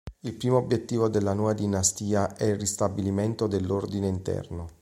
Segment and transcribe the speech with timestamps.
[0.21, 4.67] Il primo obiettivo della nuova dinastia è il ristabilimento dell'ordine interno.